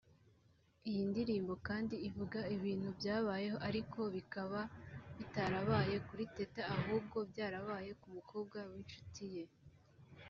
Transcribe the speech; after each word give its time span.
Iyi 0.89 1.01
ndirimbo 1.11 1.53
kandi 1.67 1.95
ivuga 2.09 2.39
ibintu 2.55 2.89
byabayeho 2.97 3.57
ariko 3.69 3.99
bikaba 4.15 4.59
bitarabaye 5.17 5.95
kuri 6.07 6.23
Teta 6.35 6.61
ahubwo 6.75 7.17
byarabaye 7.31 7.91
ku 8.01 8.07
mukobwa 8.15 8.57
w’inshuti 8.69 9.25
ye 9.35 9.43